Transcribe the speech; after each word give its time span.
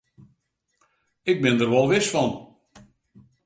Ik 1.31 1.37
bin 1.43 1.55
der 1.59 1.69
wol 1.73 1.87
wis 1.91 2.07
fan. 2.13 2.31